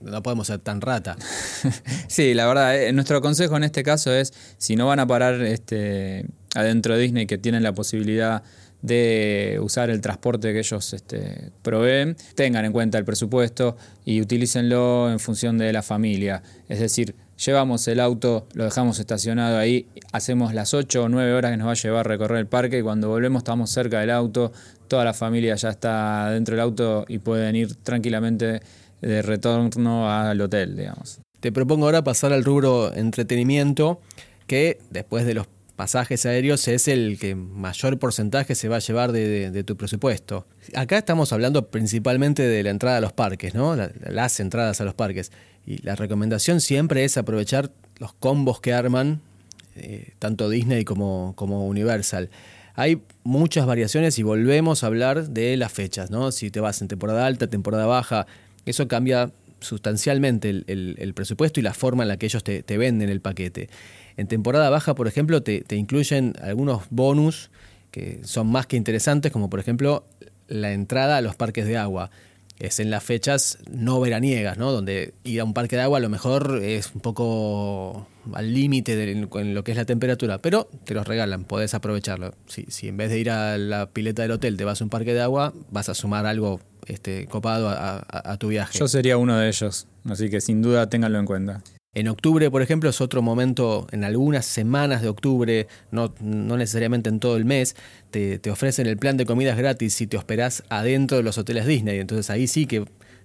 [0.00, 1.16] no podemos ser tan rata.
[2.08, 5.42] sí, la verdad, eh, nuestro consejo en este caso es, si no van a parar
[5.42, 8.42] este, adentro de Disney, que tienen la posibilidad
[8.82, 15.10] de usar el transporte que ellos este, proveen, tengan en cuenta el presupuesto y utilícenlo
[15.10, 16.42] en función de la familia.
[16.68, 17.14] Es decir,
[17.44, 21.66] llevamos el auto, lo dejamos estacionado ahí, hacemos las 8 o 9 horas que nos
[21.66, 24.52] va a llevar a recorrer el parque y cuando volvemos estamos cerca del auto,
[24.88, 28.60] toda la familia ya está dentro del auto y pueden ir tranquilamente
[29.00, 31.20] de retorno al hotel, digamos.
[31.40, 34.00] Te propongo ahora pasar al rubro entretenimiento,
[34.46, 35.46] que después de los
[35.80, 40.46] pasajes aéreos es el que mayor porcentaje se va a llevar de, tu presupuesto.
[40.74, 43.74] Acá estamos hablando principalmente de la entrada a los parques, ¿no?
[43.74, 45.32] las entradas a los parques.
[45.64, 49.22] Y la recomendación siempre es aprovechar los combos que arman
[49.74, 52.28] eh, tanto Disney como, como Universal.
[52.74, 56.30] Hay muchas variaciones y volvemos a hablar de las fechas, ¿no?
[56.30, 58.26] Si te vas en temporada alta, temporada baja,
[58.66, 63.08] eso cambia sustancialmente el, presupuesto y la forma en la que ellos te, te venden
[63.08, 63.68] el paquete.
[64.16, 67.50] En temporada baja, por ejemplo, te, incluyen algunos bonus
[67.90, 70.04] que son más que interesantes, como por ejemplo
[70.46, 72.10] la entrada a los parques de agua.
[72.60, 74.70] Es en las fechas no veraniegas, ¿no?
[74.70, 79.10] Donde ir a un parque de agua a lo mejor es un poco al límite
[79.10, 82.34] en lo que es la temperatura, pero te los regalan, podés aprovecharlo.
[82.46, 84.90] Si, si, en vez de ir a la pileta del hotel te vas a un
[84.90, 88.78] parque de agua, vas a sumar algo este, copado a tu viaje.
[88.78, 91.62] Yo sería uno de ellos, así que sin duda ténganlo en cuenta.
[91.92, 97.18] En octubre, por ejemplo, es otro momento, en algunas semanas de octubre, no, necesariamente en
[97.18, 97.74] todo el mes,
[98.12, 101.66] te, te, ofrecen el plan de comidas gratis si te hospedás adentro de los hoteles
[101.66, 101.98] Disney.
[101.98, 102.84] Entonces ahí sí que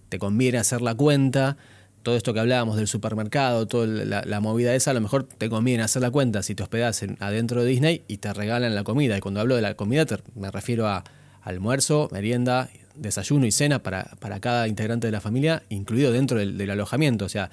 [0.10, 1.58] te conviene hacer la cuenta.
[2.02, 5.84] Todo esto que hablábamos del supermercado, toda la, movida esa, a lo mejor te conviene
[5.84, 9.16] hacer la cuenta si te hospedás en, adentro de Disney y te regalan la comida.
[9.16, 11.04] Y cuando hablo de la comida me refiero a
[11.42, 16.58] almuerzo, merienda, desayuno y cena para, para cada integrante de la familia, incluido dentro del,
[16.58, 17.26] del alojamiento.
[17.26, 17.52] O sea,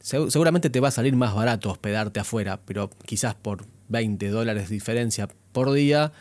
[0.00, 4.74] seguramente te va a salir más barato hospedarte afuera, pero quizás por 20 dólares de
[4.74, 6.12] diferencia por día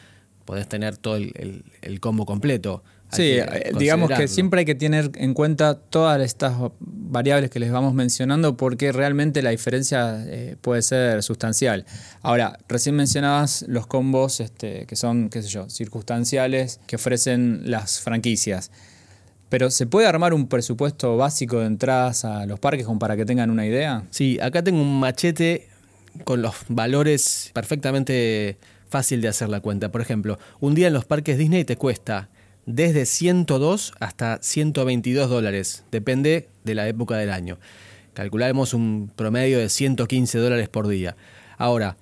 [0.45, 2.81] podés tener todo el, el, combo completo.
[3.11, 7.69] sí, eh, digamos que siempre hay que tener en cuenta todas estas variables que les
[7.69, 11.85] vamos mencionando porque realmente la diferencia eh, puede ser sustancial.
[12.21, 17.99] Ahora, recién mencionabas los combos este, que son, qué sé yo, circunstanciales que ofrecen las
[17.99, 18.71] franquicias.
[19.49, 23.25] Pero ¿se puede armar un presupuesto básico de entradas a los parques como para que
[23.25, 24.03] tengan una idea?
[24.09, 25.67] Sí, acá tengo un machete
[26.23, 28.57] con los valores perfectamente
[28.89, 29.91] fácil de hacer la cuenta.
[29.91, 32.29] Por ejemplo, un día en los parques Disney te cuesta
[32.65, 37.57] desde 102 hasta 122 dólares, depende de la época del año.
[38.13, 41.15] Calculamos un promedio de 115 dólares por día.
[41.57, 41.95] Ahora,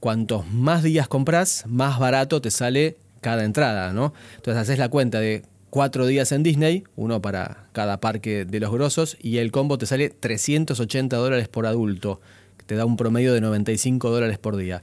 [0.00, 4.14] cuantos más días compras, más barato te sale cada entrada, ¿no?
[4.36, 5.42] Entonces haces la cuenta de
[5.76, 9.84] cuatro días en Disney, uno para cada parque de los grosos, y el combo te
[9.84, 12.18] sale 380 dólares por adulto,
[12.56, 14.82] que te da un promedio de 95 dólares por día.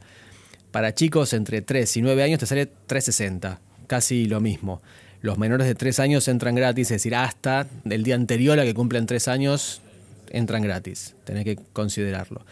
[0.70, 4.84] Para chicos entre 3 y 9 años te sale 360, casi lo mismo.
[5.22, 8.76] Los menores de 3 años entran gratis, es decir, hasta el día anterior a que
[8.76, 9.82] cumplen 3 años
[10.30, 11.16] entran gratis.
[11.24, 12.46] Tenés que considerarlo.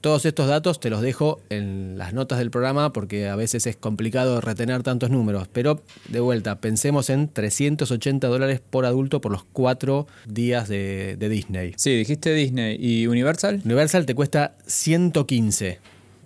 [0.00, 3.74] Todos estos datos te los dejo en las notas del programa porque a veces es
[3.76, 9.42] complicado retener tantos números, pero de vuelta, pensemos en 380 dólares por adulto por los
[9.44, 11.74] cuatro días de, Disney.
[11.76, 12.76] Sí, dijiste Disney.
[12.78, 13.60] ¿Y Universal?
[13.64, 15.80] Universal te cuesta 115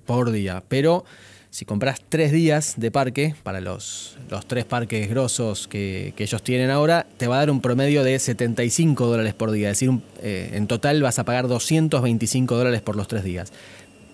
[0.04, 1.06] por día, pero
[1.52, 6.70] si compras tres días de parque, para los, los tres parques grosos que, ellos tienen
[6.70, 9.70] ahora, te va a dar un promedio de 75 dólares por día.
[9.70, 13.52] Es decir, eh, en total vas a pagar 225 dólares por los tres días.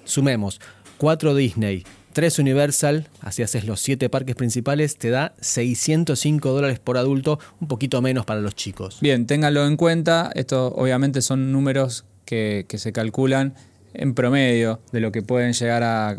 [0.02, 0.60] Sumemos,
[0.96, 6.98] cuatro Disney, tres Universal, así haces los siete parques principales, te da 605 dólares por
[6.98, 8.98] adulto, un poquito menos para los chicos.
[9.00, 13.54] Bien, ténganlo en cuenta, estos obviamente son números que, que se calculan
[13.98, 16.16] en promedio de lo que pueden llegar a,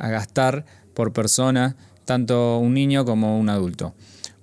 [0.00, 3.94] gastar por persona, tanto un niño como un adulto.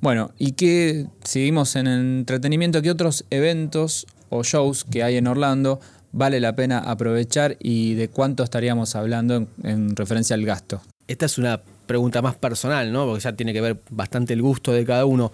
[0.02, 5.82] Bueno, y que seguimos en entretenimiento, ¿qué otros eventos o shows que hay en Orlando
[6.12, 10.82] vale la pena aprovechar y de cuánto estaríamos hablando en, referencia al gasto?
[11.08, 13.06] Esta es una pregunta más personal, ¿no?
[13.06, 15.32] Porque ya tiene que ver bastante el gusto de cada uno.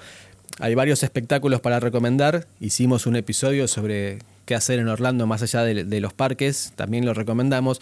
[0.59, 2.47] Hay varios espectáculos para recomendar.
[2.61, 7.13] Hicimos un episodio sobre qué hacer en Orlando más allá de, los parques, también lo
[7.13, 7.81] recomendamos.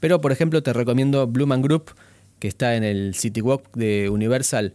[0.00, 1.90] Pero, por ejemplo, te recomiendo Blue Group,
[2.38, 4.72] que está en el City Walk de Universal.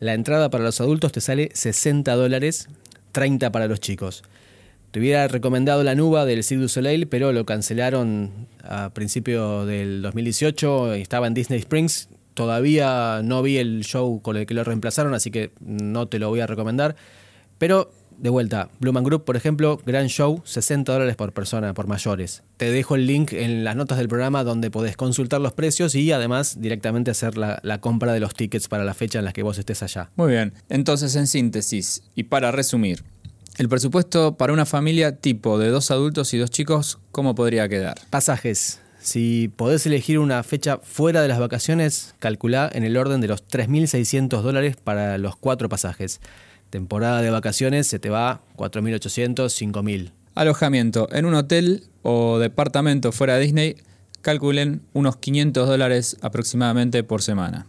[0.00, 2.68] La entrada para los adultos te sale 60 dólares,
[3.12, 4.22] 30 para los chicos.
[4.90, 10.00] Te hubiera recomendado la Nuba del Cirque du Soleil, pero lo cancelaron a principio del
[10.00, 10.94] 2018.
[10.94, 12.08] Estaba en Disney Springs.
[12.38, 16.28] Todavía no vi el show con el que lo reemplazaron, así que no te lo
[16.28, 16.94] voy a recomendar.
[17.58, 22.44] Pero de vuelta, Blumen Group, por ejemplo, gran show, 60 dólares por persona, por mayores.
[22.56, 26.12] Te dejo el link en las notas del programa donde podés consultar los precios y
[26.12, 29.42] además directamente hacer la, la, compra de los tickets para la fecha en la que
[29.42, 30.12] vos estés allá.
[30.14, 33.02] Muy bien, entonces en síntesis y para resumir,
[33.56, 37.96] el presupuesto para una familia tipo de dos adultos y dos chicos, ¿cómo podría quedar?
[38.10, 38.78] Pasajes.
[39.08, 43.42] Si podés elegir una fecha fuera de las vacaciones, calculá en el orden de los
[43.48, 46.20] 3.600 dólares para los cuatro pasajes
[46.70, 50.12] temporada de vacaciones se te va 4.800, 5.000.
[50.34, 53.76] Alojamiento en un hotel o departamento fuera de Disney,
[54.20, 57.66] calculen unos 500 dólares aproximadamente por semana.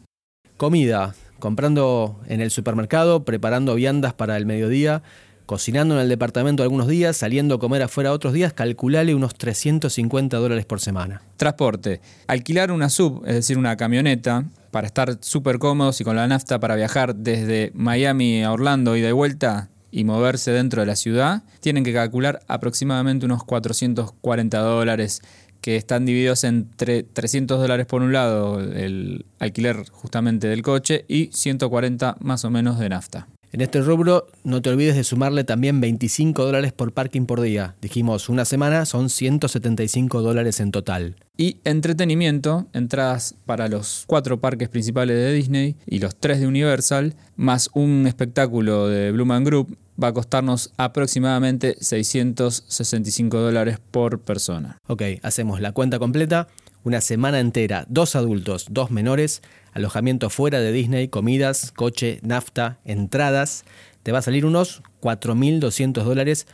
[0.57, 5.01] Comida, comprando en el supermercado, preparando viandas para el mediodía,
[5.49, 10.37] cocinando en el departamento algunos días, saliendo a comer afuera otros días, calculale unos 350
[10.37, 11.23] dólares por semana.
[11.37, 16.27] Transporte, alquilar una sub, es decir, una camioneta, para estar súper cómodos y con la
[16.27, 20.95] nafta para viajar desde Miami a Orlando y de vuelta y moverse dentro de la
[20.95, 25.23] ciudad, tienen que calcular aproximadamente unos 440 dólares
[25.61, 31.31] que están divididos entre 300 dólares por un lado el alquiler justamente del coche y
[31.33, 33.27] 140 más o menos de nafta.
[33.51, 37.75] En este rubro no te olvides de sumarle también 25 dólares por parking por día.
[37.81, 41.15] Dijimos una semana son 175 dólares en total.
[41.35, 47.15] Y entretenimiento, entradas para los cuatro parques principales de Disney y los tres de Universal,
[47.37, 54.77] más un espectáculo de Blue Man Group, va a costarnos aproximadamente 665 dólares por persona.
[54.87, 56.47] Ok, hacemos la cuenta completa.
[56.83, 59.41] Una semana entera, dos adultos, dos menores,
[59.73, 63.65] alojamiento fuera de Disney, comidas, coche, nafta, entradas,
[64.03, 66.47] te va a salir unos 4.200 dólares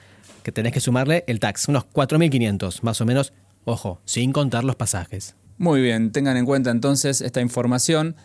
[0.44, 3.34] que tenés que sumarle el tax, unos 4.500 más o menos,
[3.66, 5.36] ojo, sin contar los pasajes.
[5.58, 8.16] Muy bien, tengan en cuenta entonces esta información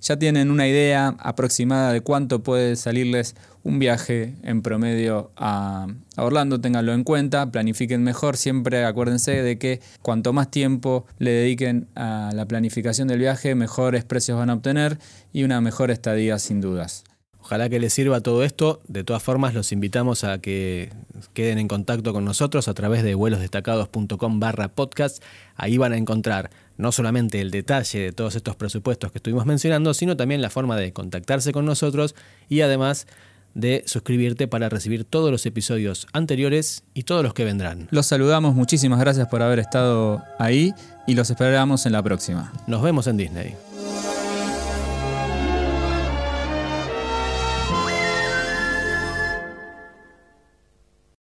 [0.00, 5.86] ya tienen una idea aproximada de cuánto puede salirles un viaje en promedio a,
[6.16, 11.88] Orlando, ténganlo en cuenta, planifiquen mejor, siempre acuérdense de que cuanto más tiempo le dediquen
[11.94, 14.98] a la planificación del viaje, mejores precios van a obtener
[15.32, 17.04] y una mejor estadía sin dudas.
[17.50, 18.80] Ojalá que les sirva todo esto.
[18.86, 20.92] De todas formas, los invitamos a que
[21.34, 25.20] queden en contacto con nosotros a través de vuelosdestacados.com barra podcast.
[25.56, 29.94] Ahí van a encontrar no solamente el detalle de todos estos presupuestos que estuvimos mencionando,
[29.94, 32.14] sino también la forma de contactarse con nosotros
[32.48, 33.08] y además
[33.54, 37.88] de suscribirte para recibir todos los episodios anteriores y todos los que vendrán.
[37.90, 40.72] Los saludamos, muchísimas gracias por haber estado ahí
[41.04, 42.52] y los esperamos en la próxima.
[42.68, 43.69] Nos vemos en Disney.